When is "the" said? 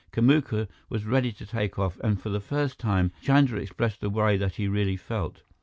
2.29-2.39, 4.01-4.09